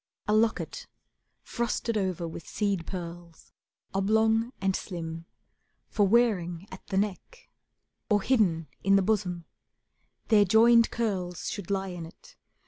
A 0.27 0.33
locket, 0.33 0.87
frosted 1.43 1.95
over 1.95 2.27
with 2.27 2.47
seed 2.47 2.87
pearls, 2.87 3.51
Oblong 3.93 4.51
and 4.59 4.75
slim, 4.75 5.27
for 5.89 6.07
wearing 6.07 6.67
at 6.71 6.87
the 6.87 6.97
neck, 6.97 7.51
Or 8.09 8.23
hidden 8.23 8.65
in 8.83 8.95
the 8.95 9.03
bosom; 9.03 9.45
their 10.29 10.43
joined 10.43 10.89
curls 10.89 11.51
Should 11.51 11.69
lie 11.69 11.89
in 11.89 12.07
it. 12.07 12.35